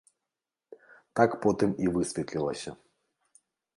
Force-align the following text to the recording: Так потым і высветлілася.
Так 1.19 1.31
потым 1.43 1.75
і 1.85 1.93
высветлілася. 1.99 2.71